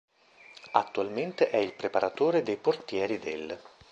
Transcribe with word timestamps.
Attualmente 0.71 1.51
è 1.51 1.57
il 1.57 1.73
preparatore 1.75 2.41
dei 2.41 2.57
portieri 2.57 3.19
del 3.19 3.55